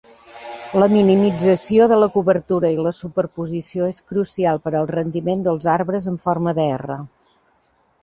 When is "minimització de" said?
0.93-1.99